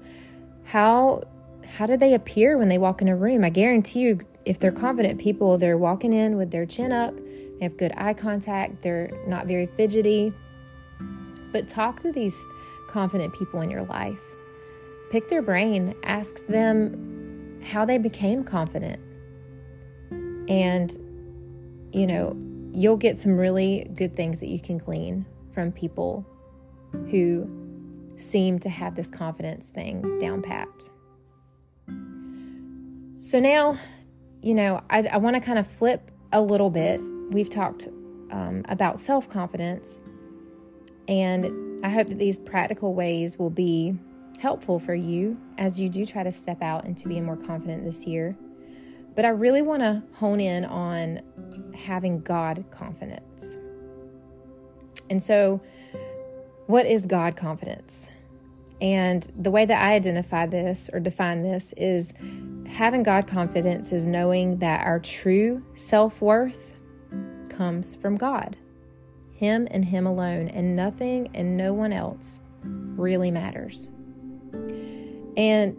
how 0.65 1.23
how 1.65 1.85
do 1.85 1.97
they 1.97 2.13
appear 2.13 2.57
when 2.57 2.69
they 2.69 2.77
walk 2.77 3.01
in 3.01 3.07
a 3.07 3.15
room? 3.15 3.43
I 3.43 3.49
guarantee 3.49 4.01
you, 4.01 4.19
if 4.45 4.59
they're 4.59 4.71
confident 4.71 5.19
people, 5.19 5.57
they're 5.57 5.77
walking 5.77 6.13
in 6.13 6.37
with 6.37 6.51
their 6.51 6.65
chin 6.65 6.91
up, 6.91 7.15
they 7.15 7.63
have 7.63 7.75
good 7.77 7.91
eye 7.97 8.13
contact, 8.13 8.81
they're 8.81 9.09
not 9.27 9.47
very 9.47 9.65
fidgety. 9.65 10.31
But 11.51 11.67
talk 11.67 11.99
to 12.01 12.11
these 12.11 12.45
confident 12.89 13.33
people 13.33 13.61
in 13.61 13.69
your 13.69 13.83
life. 13.83 14.19
Pick 15.11 15.27
their 15.27 15.41
brain, 15.41 15.95
ask 16.03 16.45
them 16.47 17.61
how 17.63 17.85
they 17.85 17.97
became 17.97 18.43
confident. 18.43 19.01
And, 20.47 20.91
you 21.91 22.07
know, 22.07 22.37
you'll 22.71 22.97
get 22.97 23.17
some 23.17 23.37
really 23.37 23.89
good 23.95 24.15
things 24.15 24.39
that 24.41 24.47
you 24.47 24.59
can 24.59 24.77
glean 24.77 25.25
from 25.51 25.71
people 25.71 26.25
who 27.09 27.64
seem 28.15 28.59
to 28.59 28.69
have 28.69 28.95
this 28.95 29.09
confidence 29.09 29.69
thing 29.69 30.19
down 30.19 30.41
pat. 30.41 30.89
So 33.19 33.39
now, 33.39 33.77
you 34.41 34.53
know, 34.53 34.83
I, 34.89 34.99
I 35.07 35.17
want 35.17 35.35
to 35.35 35.39
kind 35.39 35.57
of 35.57 35.67
flip 35.67 36.11
a 36.31 36.41
little 36.41 36.69
bit. 36.69 37.01
We've 37.31 37.49
talked 37.49 37.87
um, 38.31 38.63
about 38.69 38.99
self 38.99 39.29
confidence, 39.29 39.99
and 41.07 41.83
I 41.83 41.89
hope 41.89 42.09
that 42.09 42.19
these 42.19 42.39
practical 42.39 42.93
ways 42.93 43.39
will 43.39 43.49
be 43.49 43.97
helpful 44.39 44.79
for 44.79 44.93
you 44.93 45.37
as 45.57 45.79
you 45.79 45.89
do 45.89 46.05
try 46.05 46.23
to 46.23 46.31
step 46.31 46.61
out 46.61 46.85
into 46.85 47.07
being 47.07 47.25
more 47.25 47.37
confident 47.37 47.83
this 47.83 48.05
year. 48.05 48.37
But 49.15 49.25
I 49.25 49.29
really 49.29 49.61
want 49.61 49.81
to 49.81 50.03
hone 50.13 50.41
in 50.41 50.65
on 50.65 51.21
having 51.73 52.19
God 52.19 52.65
confidence. 52.69 53.57
And 55.09 55.23
so, 55.23 55.61
what 56.67 56.85
is 56.85 57.05
God 57.05 57.35
confidence? 57.35 58.09
And 58.81 59.27
the 59.37 59.51
way 59.51 59.65
that 59.65 59.81
I 59.81 59.93
identify 59.93 60.45
this 60.45 60.89
or 60.91 60.99
define 60.99 61.43
this 61.43 61.73
is 61.77 62.13
having 62.67 63.03
God 63.03 63.27
confidence 63.27 63.91
is 63.91 64.05
knowing 64.05 64.57
that 64.59 64.85
our 64.85 64.99
true 64.99 65.65
self 65.75 66.21
worth 66.21 66.79
comes 67.49 67.95
from 67.95 68.17
God, 68.17 68.57
Him 69.33 69.67
and 69.71 69.85
Him 69.85 70.05
alone, 70.05 70.49
and 70.49 70.75
nothing 70.75 71.29
and 71.33 71.55
no 71.55 71.73
one 71.73 71.93
else 71.93 72.41
really 72.63 73.31
matters. 73.31 73.91
And 75.37 75.77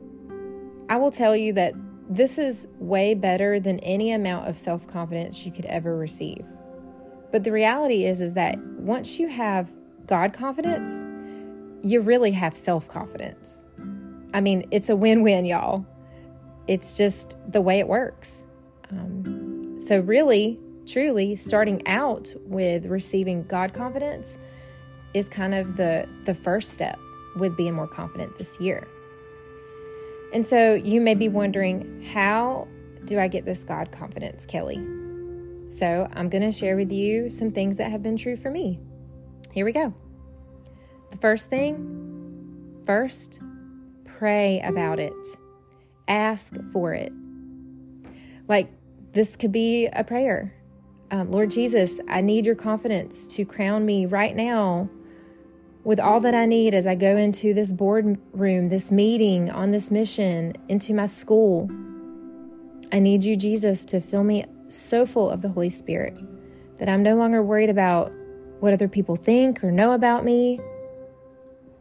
I 0.89 0.97
will 0.97 1.11
tell 1.11 1.37
you 1.37 1.53
that 1.55 1.75
this 2.09 2.39
is 2.39 2.69
way 2.79 3.15
better 3.15 3.59
than 3.59 3.81
any 3.81 4.13
amount 4.13 4.49
of 4.49 4.57
self 4.59 4.87
confidence 4.87 5.45
you 5.45 5.53
could 5.53 5.67
ever 5.67 5.97
receive. 5.97 6.47
But 7.33 7.45
the 7.45 7.53
reality 7.53 8.07
is, 8.07 8.21
is 8.21 8.35
that 8.35 8.59
once 8.59 9.19
you 9.19 9.29
have 9.29 9.71
God 10.07 10.33
confidence, 10.33 11.05
you 11.83 12.01
really 12.01 12.31
have 12.33 12.57
self 12.57 12.89
confidence. 12.89 13.65
I 14.33 14.41
mean, 14.41 14.67
it's 14.71 14.89
a 14.89 14.97
win 14.97 15.23
win, 15.23 15.47
y'all. 15.47 15.87
It's 16.69 16.97
just 16.97 17.37
the 17.51 17.61
way 17.61 17.79
it 17.79 17.89
works. 17.89 18.45
Um, 18.91 19.79
so, 19.81 20.01
really, 20.01 20.61
truly, 20.87 21.37
starting 21.37 21.87
out 21.87 22.33
with 22.45 22.87
receiving 22.87 23.45
God 23.45 23.73
confidence 23.73 24.39
is 25.15 25.29
kind 25.29 25.55
of 25.55 25.77
the, 25.77 26.09
the 26.25 26.35
first 26.35 26.73
step 26.73 26.99
with 27.37 27.57
being 27.57 27.75
more 27.75 27.87
confident 27.87 28.37
this 28.39 28.61
year. 28.61 28.87
And 30.33 30.45
so, 30.45 30.75
you 30.75 31.01
may 31.01 31.15
be 31.15 31.29
wondering, 31.29 32.03
how 32.13 32.69
do 33.05 33.19
I 33.19 33.29
get 33.29 33.45
this 33.45 33.65
God 33.65 33.93
confidence, 33.93 34.45
Kelly? 34.45 34.85
So, 35.69 36.09
I'm 36.15 36.29
going 36.29 36.43
to 36.43 36.53
share 36.53 36.77
with 36.77 36.93
you 36.93 37.31
some 37.31 37.53
things 37.53 37.77
that 37.77 37.91
have 37.91 38.03
been 38.03 38.17
true 38.17 38.37
for 38.37 38.51
me. 38.51 38.81
Here 39.57 39.65
we 39.65 39.73
go. 39.73 39.95
The 41.11 41.17
first 41.17 41.49
thing, 41.49 42.83
first, 42.85 43.41
pray 44.05 44.61
about 44.61 44.99
it, 44.99 45.15
ask 46.07 46.55
for 46.75 46.93
it. 46.93 47.11
Like 48.49 48.69
this 49.13 49.35
could 49.35 49.53
be 49.53 49.87
a 49.87 50.05
prayer. 50.05 50.53
Um, 51.11 51.31
Lord 51.31 51.51
Jesus, 51.51 52.03
I 52.07 52.21
need 52.21 52.45
your 52.45 52.55
confidence 52.55 53.27
to 53.29 53.47
crown 53.47 53.87
me 53.87 54.05
right 54.05 54.37
now 54.37 54.91
with 55.85 56.01
all 56.01 56.21
that 56.21 56.35
I 56.35 56.45
need 56.45 56.75
as 56.75 56.87
I 56.87 56.95
go 56.95 57.17
into 57.17 57.55
this 57.55 57.73
boardroom, 57.73 58.69
this 58.69 58.91
meeting, 58.91 59.51
on 59.51 59.71
this 59.71 59.91
mission, 59.91 60.53
into 60.69 60.93
my 60.93 61.07
school. 61.07 61.71
I 62.93 62.99
need 62.99 63.25
you, 63.25 63.37
Jesus, 63.39 63.87
to 63.87 64.03
fill 64.03 64.23
me 64.23 64.45
so 64.69 65.07
full 65.07 65.31
of 65.31 65.41
the 65.41 65.49
Holy 65.49 65.71
Spirit 65.71 66.15
that 66.79 66.91
I'm 66.91 67.03
no 67.03 67.17
longer 67.17 67.43
worried 67.43 67.71
about 67.71 68.13
what 68.61 68.73
other 68.73 68.89
people 68.89 69.17
think 69.17 69.63
or 69.63 69.71
know 69.71 69.93
about 69.93 70.25
me, 70.25 70.61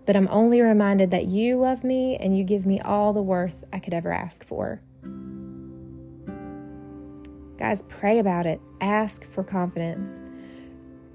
but 0.06 0.16
I'm 0.16 0.28
only 0.30 0.62
reminded 0.62 1.12
that 1.12 1.26
you 1.26 1.58
love 1.58 1.84
me 1.84 2.16
and 2.18 2.38
you 2.38 2.44
give 2.44 2.66
me 2.66 2.80
all 2.80 3.14
the 3.14 3.22
worth 3.22 3.64
I 3.74 3.80
could 3.80 3.94
ever 3.94 4.12
ask 4.12 4.46
for. 4.46 4.82
Guys, 7.58 7.84
pray 7.84 8.20
about 8.20 8.46
it. 8.46 8.60
Ask 8.82 9.26
for 9.26 9.44
confidence. 9.44 10.22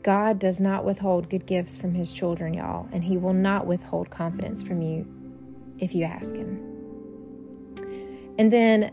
God 0.03 0.39
does 0.39 0.59
not 0.59 0.85
withhold 0.85 1.29
good 1.29 1.47
gifts 1.47 1.77
from 1.77 1.95
his 1.95 2.13
children, 2.13 2.55
y'all, 2.55 2.89
and 2.93 3.05
he 3.05 3.19
will 3.19 3.35
not 3.35 3.67
withhold 3.67 4.11
confidence 4.11 4.63
from 4.63 4.81
you 4.81 5.07
if 5.79 5.95
you 5.95 6.05
ask 6.05 6.35
him. 6.35 6.67
And 8.39 8.51
then 8.51 8.91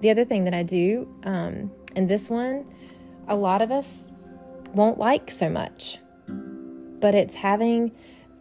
the 0.00 0.10
other 0.10 0.24
thing 0.24 0.44
that 0.44 0.54
I 0.54 0.64
do, 0.64 1.08
um, 1.22 1.70
and 1.94 2.08
this 2.08 2.28
one, 2.28 2.66
a 3.28 3.36
lot 3.36 3.62
of 3.62 3.70
us 3.70 4.10
won't 4.74 4.98
like 4.98 5.30
so 5.30 5.48
much, 5.48 5.98
but 7.00 7.14
it's 7.14 7.34
having 7.34 7.92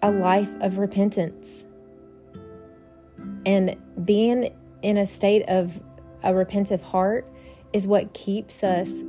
a 0.02 0.12
life 0.12 0.50
of 0.62 0.78
repentance. 0.78 1.66
And 3.46 3.76
being 4.04 4.54
in 4.82 4.98
a 4.98 5.06
state 5.06 5.44
of 5.48 5.82
a 6.24 6.32
repentive 6.32 6.82
heart 6.82 7.28
is 7.72 7.88
what 7.88 8.14
keeps 8.14 8.64
us 8.64 9.04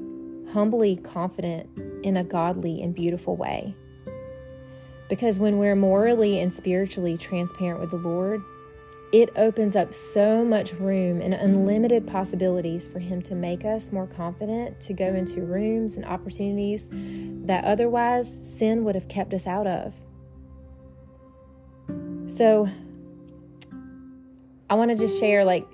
humbly 0.52 0.96
confident 0.96 1.68
in 2.04 2.16
a 2.16 2.24
godly 2.24 2.82
and 2.82 2.94
beautiful 2.94 3.36
way. 3.36 3.74
Because 5.08 5.38
when 5.38 5.58
we're 5.58 5.76
morally 5.76 6.40
and 6.40 6.52
spiritually 6.52 7.16
transparent 7.16 7.80
with 7.80 7.90
the 7.90 7.96
Lord, 7.96 8.42
it 9.14 9.30
opens 9.36 9.76
up 9.76 9.94
so 9.94 10.44
much 10.44 10.72
room 10.72 11.20
and 11.20 11.34
unlimited 11.34 12.04
possibilities 12.04 12.88
for 12.88 12.98
Him 12.98 13.22
to 13.22 13.36
make 13.36 13.64
us 13.64 13.92
more 13.92 14.08
confident 14.08 14.80
to 14.80 14.92
go 14.92 15.06
into 15.06 15.40
rooms 15.40 15.94
and 15.94 16.04
opportunities 16.04 16.88
that 17.46 17.64
otherwise 17.64 18.36
sin 18.42 18.82
would 18.82 18.96
have 18.96 19.06
kept 19.06 19.32
us 19.32 19.46
out 19.46 19.68
of. 19.68 19.94
So 22.26 22.68
I 24.68 24.74
want 24.74 24.90
to 24.90 24.96
just 24.96 25.20
share 25.20 25.44
like, 25.44 25.64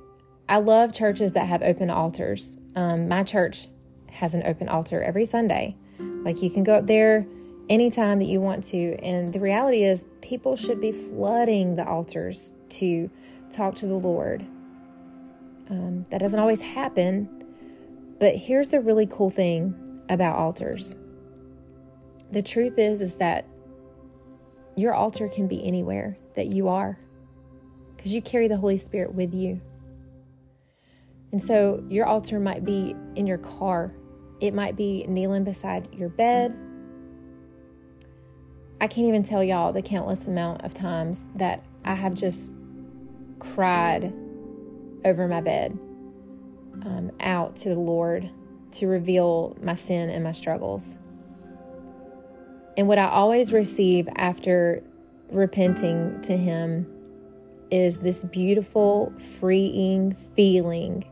I 0.47 0.59
love 0.59 0.93
churches 0.93 1.33
that 1.33 1.47
have 1.47 1.63
open 1.63 1.89
altars. 1.89 2.59
Um, 2.77 3.09
my 3.09 3.23
church 3.23 3.69
has 4.11 4.35
an 4.35 4.43
open 4.45 4.69
altar 4.69 5.03
every 5.03 5.25
Sunday. 5.25 5.79
Like, 5.99 6.43
you 6.43 6.51
can 6.51 6.63
go 6.63 6.75
up 6.75 6.87
there 6.87 7.27
anytime 7.71 8.19
that 8.19 8.27
you 8.27 8.43
want 8.43 8.65
to. 8.65 8.97
And 9.03 9.33
the 9.33 9.41
reality 9.41 9.85
is, 9.85 10.05
people 10.21 10.57
should 10.57 10.79
be 10.79 10.93
flooding 10.93 11.77
the 11.77 11.89
altars 11.89 12.53
to 12.69 13.09
talk 13.51 13.75
to 13.77 13.87
the 13.87 13.95
Lord. 13.95 14.43
Um, 15.69 16.07
that 16.11 16.19
doesn't 16.19 16.39
always 16.39 16.61
happen. 16.61 17.29
But 18.19 18.37
here's 18.37 18.69
the 18.69 18.81
really 18.81 19.07
cool 19.07 19.31
thing 19.31 20.03
about 20.09 20.37
altars 20.37 20.97
the 22.33 22.43
truth 22.43 22.79
is 22.79 23.01
is 23.01 23.17
that 23.17 23.45
your 24.77 24.95
altar 24.95 25.29
can 25.29 25.47
be 25.47 25.65
anywhere 25.65 26.17
that 26.35 26.47
you 26.47 26.69
are 26.69 26.99
because 27.97 28.15
you 28.15 28.23
carry 28.23 28.49
the 28.49 28.57
Holy 28.57 28.79
Spirit 28.79 29.15
with 29.15 29.35
you. 29.35 29.61
And 31.33 31.41
so 31.41 31.85
your 31.89 32.07
altar 32.07 32.41
might 32.41 32.65
be 32.65 32.95
in 33.15 33.27
your 33.27 33.39
car, 33.39 33.93
it 34.41 34.55
might 34.55 34.77
be 34.77 35.05
kneeling 35.07 35.45
beside 35.45 35.93
your 35.93 36.09
bed. 36.09 36.57
I 38.81 38.87
can't 38.87 39.07
even 39.07 39.23
tell 39.23 39.45
y'all 39.45 39.73
the 39.73 39.83
countless 39.83 40.27
amount 40.27 40.65
of 40.65 40.73
times 40.73 41.27
that 41.35 41.63
I 41.85 41.95
have 41.95 42.15
just 42.15 42.53
cried 43.41 44.13
over 45.05 45.27
my 45.27 45.41
bed 45.41 45.79
um, 46.85 47.11
out 47.21 47.57
to 47.57 47.71
the 47.71 47.81
Lord 47.81 48.31
to 48.73 48.87
reveal 48.87 49.57
my 49.61 49.75
sin 49.75 50.11
and 50.11 50.23
my 50.23 50.33
struggles. 50.33 50.99
And 52.77 52.87
what 52.89 52.99
I 52.99 53.09
always 53.09 53.53
receive 53.53 54.09
after 54.17 54.83
repenting 55.31 56.21
to 56.23 56.37
Him 56.37 56.87
is 57.71 57.99
this 57.99 58.25
beautiful, 58.25 59.13
freeing 59.39 60.13
feeling. 60.35 61.05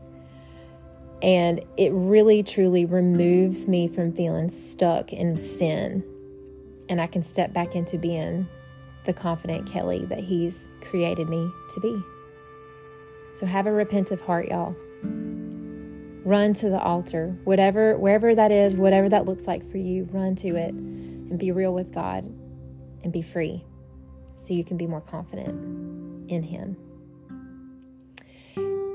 And 1.21 1.63
it 1.77 1.91
really, 1.93 2.43
truly 2.43 2.85
removes 2.85 3.67
me 3.67 3.87
from 3.87 4.13
feeling 4.13 4.49
stuck 4.49 5.11
in 5.11 5.35
sin. 5.35 6.03
And 6.87 7.01
I 7.01 7.07
can 7.07 7.23
step 7.23 7.53
back 7.53 7.75
into 7.75 7.97
being 7.97 8.47
the 9.05 9.13
confident 9.13 9.69
Kelly 9.69 10.05
that 10.05 10.21
He's 10.21 10.69
created 10.81 11.27
me 11.29 11.51
to 11.73 11.79
be. 11.81 12.01
So 13.39 13.45
have 13.45 13.67
a 13.67 13.69
repentive 13.69 14.19
heart, 14.19 14.49
y'all. 14.49 14.75
Run 16.25 16.53
to 16.55 16.69
the 16.69 16.77
altar, 16.77 17.37
whatever, 17.45 17.97
wherever 17.97 18.35
that 18.35 18.51
is, 18.51 18.75
whatever 18.75 19.07
that 19.07 19.23
looks 19.23 19.47
like 19.47 19.65
for 19.71 19.77
you, 19.77 20.09
run 20.11 20.35
to 20.35 20.57
it 20.57 20.73
and 20.73 21.39
be 21.39 21.53
real 21.53 21.73
with 21.73 21.93
God 21.93 22.25
and 22.25 23.13
be 23.13 23.21
free 23.21 23.63
so 24.35 24.53
you 24.53 24.65
can 24.65 24.75
be 24.75 24.87
more 24.87 24.99
confident 24.99 26.29
in 26.29 26.43
Him. 26.43 26.75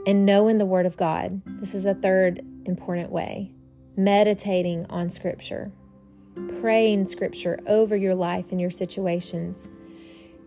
And 0.07 0.27
knowing 0.27 0.59
the 0.59 0.67
Word 0.67 0.85
of 0.85 0.99
God. 0.99 1.41
This 1.47 1.75
is 1.75 1.87
a 1.87 1.95
third 1.95 2.41
important 2.67 3.11
way. 3.11 3.51
Meditating 3.97 4.85
on 4.91 5.09
Scripture, 5.09 5.73
praying 6.61 7.07
Scripture 7.07 7.61
over 7.67 7.97
your 7.97 8.15
life 8.15 8.51
and 8.51 8.61
your 8.61 8.71
situations. 8.71 9.71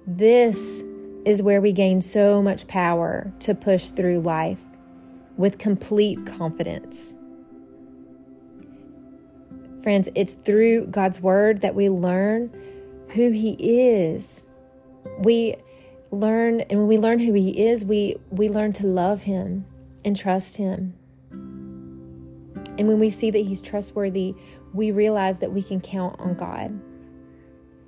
This 0.06 0.84
is 1.28 1.42
where 1.42 1.60
we 1.60 1.74
gain 1.74 2.00
so 2.00 2.42
much 2.42 2.68
power 2.68 3.34
to 3.38 3.54
push 3.54 3.88
through 3.90 4.22
life 4.22 4.62
with 5.36 5.58
complete 5.58 6.26
confidence. 6.26 7.14
Friends, 9.84 10.08
it's 10.16 10.36
through 10.36 10.88
God's 10.88 11.20
Word 11.20 11.60
that 11.60 11.76
we 11.76 11.90
learn 11.90 12.50
who 13.10 13.32
He 13.32 13.58
is. 13.60 14.44
We 15.20 15.58
learn, 16.12 16.62
and 16.62 16.80
when 16.80 16.88
we 16.88 16.98
learn 16.98 17.20
who 17.20 17.34
He 17.34 17.68
is, 17.68 17.84
we, 17.84 18.16
we 18.30 18.48
learn 18.48 18.72
to 18.74 18.88
love 18.88 19.24
Him 19.24 19.66
and 20.06 20.16
trust 20.16 20.56
Him. 20.56 20.94
And 21.32 22.88
when 22.88 23.00
we 23.00 23.10
see 23.10 23.32
that 23.32 23.40
He's 23.40 23.62
trustworthy, 23.62 24.34
we 24.74 24.92
realize 24.92 25.40
that 25.40 25.52
we 25.52 25.62
can 25.62 25.82
count 25.82 26.18
on 26.22 26.36
God. 26.36 26.80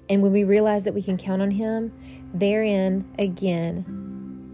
And 0.10 0.24
when 0.24 0.32
we 0.32 0.44
realize 0.44 0.84
that 0.86 0.94
we 0.94 1.04
can 1.04 1.18
count 1.18 1.42
on 1.42 1.52
Him, 1.52 1.94
therein 2.34 3.06
again 3.20 3.86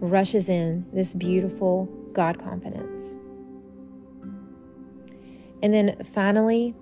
rushes 0.00 0.48
in 0.48 0.86
this 0.92 1.14
beautiful 1.14 1.86
God 2.12 2.38
confidence. 2.38 3.16
And 5.62 5.72
then 5.72 6.04
finally, 6.04 6.74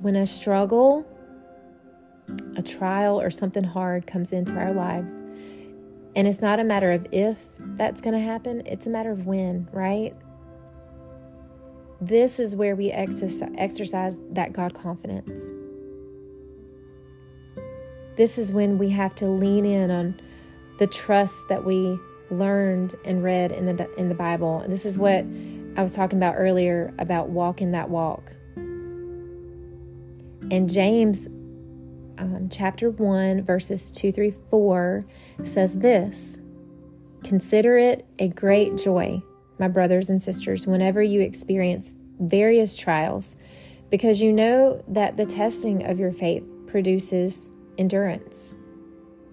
when 0.00 0.16
a 0.16 0.26
struggle, 0.26 1.06
a 2.56 2.62
trial, 2.62 3.20
or 3.20 3.30
something 3.30 3.64
hard 3.64 4.06
comes 4.06 4.32
into 4.32 4.54
our 4.54 4.72
lives, 4.72 5.12
and 6.16 6.26
it's 6.26 6.40
not 6.40 6.58
a 6.58 6.64
matter 6.64 6.90
of 6.90 7.06
if 7.12 7.48
that's 7.58 8.00
going 8.00 8.14
to 8.14 8.20
happen, 8.20 8.62
it's 8.66 8.86
a 8.86 8.90
matter 8.90 9.12
of 9.12 9.26
when, 9.26 9.68
right? 9.72 10.14
This 12.00 12.40
is 12.40 12.56
where 12.56 12.74
we 12.74 12.90
exercise 12.90 14.16
that 14.30 14.52
God 14.52 14.74
confidence. 14.74 15.52
This 18.18 18.36
is 18.36 18.52
when 18.52 18.76
we 18.78 18.90
have 18.90 19.14
to 19.16 19.26
lean 19.26 19.64
in 19.64 19.92
on 19.92 20.20
the 20.80 20.88
trust 20.88 21.48
that 21.48 21.64
we 21.64 22.00
learned 22.30 22.96
and 23.04 23.22
read 23.22 23.52
in 23.52 23.64
the 23.64 23.94
in 23.94 24.08
the 24.08 24.14
Bible. 24.16 24.64
This 24.66 24.84
is 24.84 24.98
what 24.98 25.24
I 25.76 25.82
was 25.82 25.92
talking 25.92 26.18
about 26.18 26.34
earlier 26.36 26.92
about 26.98 27.28
walking 27.28 27.70
that 27.70 27.88
walk. 27.88 28.32
And 30.50 30.68
James 30.68 31.28
um, 32.18 32.48
chapter 32.50 32.90
1, 32.90 33.44
verses 33.44 33.88
2 33.88 34.10
through 34.10 34.32
4 34.50 35.06
says 35.44 35.78
this 35.78 36.38
Consider 37.22 37.78
it 37.78 38.04
a 38.18 38.26
great 38.26 38.76
joy, 38.76 39.22
my 39.60 39.68
brothers 39.68 40.10
and 40.10 40.20
sisters, 40.20 40.66
whenever 40.66 41.00
you 41.04 41.20
experience 41.20 41.94
various 42.18 42.74
trials, 42.74 43.36
because 43.90 44.20
you 44.20 44.32
know 44.32 44.82
that 44.88 45.16
the 45.16 45.24
testing 45.24 45.86
of 45.88 46.00
your 46.00 46.12
faith 46.12 46.42
produces 46.66 47.52
endurance. 47.78 48.54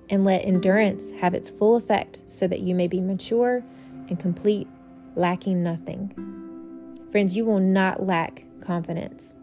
And 0.09 0.23
let 0.23 0.45
endurance 0.45 1.11
have 1.13 1.33
its 1.33 1.49
full 1.49 1.75
effect 1.75 2.23
so 2.27 2.47
that 2.47 2.59
you 2.59 2.75
may 2.75 2.87
be 2.87 3.01
mature 3.01 3.63
and 4.07 4.19
complete, 4.19 4.67
lacking 5.15 5.63
nothing. 5.63 6.13
Friends, 7.11 7.35
you 7.35 7.43
will 7.43 7.59
not 7.59 8.05
lack 8.05 8.45
confidence 8.61 9.35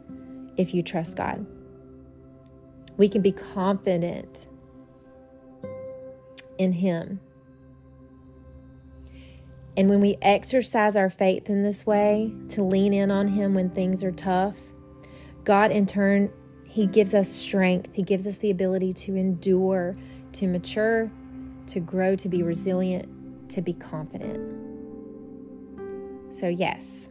if 0.57 0.73
you 0.73 0.83
trust 0.83 1.17
God. 1.17 1.45
We 2.97 3.09
can 3.09 3.23
be 3.23 3.33
confident 3.33 4.47
in 6.59 6.73
Him. 6.73 7.21
And 9.77 9.88
when 9.88 10.01
we 10.01 10.19
exercise 10.21 10.97
our 10.97 11.09
faith 11.09 11.49
in 11.49 11.62
this 11.62 11.87
way, 11.87 12.33
to 12.51 12.62
lean 12.62 12.93
in 12.93 13.11
on 13.11 13.29
Him 13.29 13.55
when 13.55 13.71
things 13.71 14.05
are 14.05 14.12
tough, 14.12 14.59
God 15.45 15.73
in 15.73 15.87
turn, 15.87 16.31
He 16.72 16.87
gives 16.87 17.14
us 17.14 17.28
strength. 17.28 17.90
He 17.92 18.02
gives 18.02 18.26
us 18.26 18.38
the 18.38 18.50
ability 18.50 18.94
to 18.94 19.14
endure, 19.14 19.94
to 20.32 20.46
mature, 20.46 21.11
to 21.66 21.80
grow, 21.80 22.16
to 22.16 22.28
be 22.28 22.42
resilient, 22.42 23.50
to 23.50 23.61
be 23.61 23.74
confident. 23.74 24.40
So, 26.30 26.48
yes, 26.48 27.11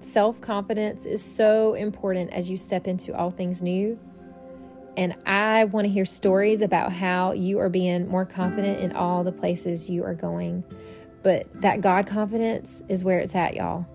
self 0.00 0.40
confidence 0.40 1.06
is 1.06 1.24
so 1.24 1.72
important 1.74 2.30
as 2.32 2.50
you 2.50 2.58
step 2.58 2.86
into 2.86 3.16
all 3.16 3.30
things 3.30 3.62
new 3.62 3.98
and 4.96 5.14
I 5.24 5.64
want 5.64 5.86
to 5.86 5.90
hear 5.90 6.04
stories 6.04 6.60
about 6.60 6.92
how 6.92 7.32
you 7.32 7.58
are 7.60 7.68
being 7.68 8.08
more 8.08 8.26
confident 8.26 8.80
in 8.80 8.92
all 8.92 9.24
the 9.24 9.32
places 9.32 9.88
you 9.88 10.04
are 10.04 10.14
going. 10.14 10.64
But 11.22 11.46
that 11.62 11.80
God 11.80 12.06
confidence 12.06 12.82
is 12.88 13.04
where 13.04 13.20
it's 13.20 13.34
at, 13.34 13.54
y'all. 13.54 13.86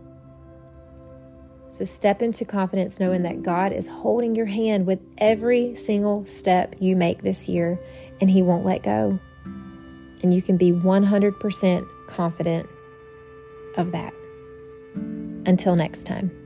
So 1.70 1.84
step 1.84 2.22
into 2.22 2.46
confidence 2.46 3.00
knowing 3.00 3.24
that 3.24 3.44
God 3.44 3.74
is 3.74 3.88
holding 3.88 4.36
your 4.36 4.46
hand 4.46 4.86
with 4.86 5.00
every 5.18 5.76
single 5.76 6.26
step 6.26 6.76
you 6.80 6.96
make 6.96 7.22
this 7.22 7.50
year 7.50 7.80
and 8.22 8.30
He 8.30 8.42
won't 8.42 8.66
let 8.66 8.84
go. 8.84 9.20
And 10.24 10.34
you 10.34 10.42
can 10.42 10.58
be 10.58 10.72
100% 10.72 11.88
confident 12.08 12.70
of 13.78 13.92
that. 13.92 14.14
Until 15.46 15.76
next 15.76 16.06
time. 16.06 16.45